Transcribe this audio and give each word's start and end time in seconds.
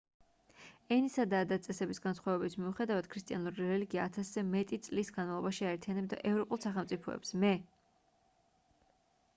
ენისა 0.93 1.25
და 1.33 1.41
ადათ-წესების 1.45 2.01
განსხვავების 2.05 2.55
მიუხედავად 2.61 3.09
ქრისტიანული 3.11 3.67
რელიგია 3.67 4.07
ათასზე 4.09 4.45
მეტი 4.49 4.81
წლის 4.89 5.13
განმავლობაში 5.19 5.69
აერთიანებდა 5.73 6.21
ევროპულ 6.33 6.63
სახელმწიფოებს 6.67 7.37
მე 7.45 7.55